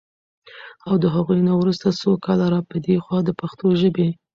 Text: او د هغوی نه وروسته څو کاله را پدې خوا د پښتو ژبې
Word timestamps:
او 0.87 0.95
د 1.03 1.05
هغوی 1.15 1.39
نه 1.47 1.53
وروسته 1.59 1.87
څو 1.99 2.09
کاله 2.25 2.45
را 2.53 2.61
پدې 2.69 2.95
خوا 3.03 3.19
د 3.25 3.29
پښتو 3.39 3.67
ژبې 3.81 4.09